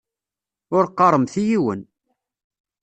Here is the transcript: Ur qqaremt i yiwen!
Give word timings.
Ur 0.75 0.85
qqaremt 0.91 1.33
i 1.41 1.43
yiwen! 1.47 1.81